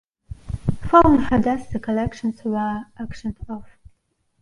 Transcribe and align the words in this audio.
Following 0.89 1.19
her 1.25 1.37
death, 1.39 1.69
the 1.69 1.79
collections 1.79 2.43
were 2.43 2.85
auctioned 2.99 3.37
off. 3.47 3.69